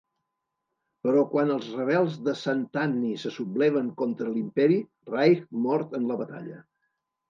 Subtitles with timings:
[1.07, 4.83] Però quan els rebels de Santanni se subleven contra l'imperi,
[5.15, 6.63] Raych mor en la batalla.